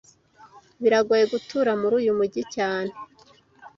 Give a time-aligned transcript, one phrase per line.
[0.81, 2.91] Biragoye gutura muri uyu mujyi cyane